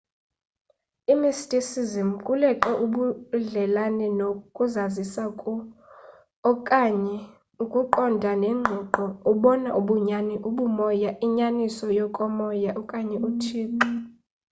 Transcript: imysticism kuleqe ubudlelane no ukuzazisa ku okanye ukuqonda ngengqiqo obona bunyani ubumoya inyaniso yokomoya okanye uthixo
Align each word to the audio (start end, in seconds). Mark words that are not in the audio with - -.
imysticism 1.13 2.07
kuleqe 2.25 2.71
ubudlelane 2.83 4.07
no 4.19 4.27
ukuzazisa 4.37 5.23
ku 5.41 5.51
okanye 6.51 7.17
ukuqonda 7.63 8.31
ngengqiqo 8.39 9.05
obona 9.31 9.69
bunyani 9.87 10.35
ubumoya 10.47 11.11
inyaniso 11.25 11.85
yokomoya 11.99 12.69
okanye 12.81 13.15
uthixo 13.27 13.87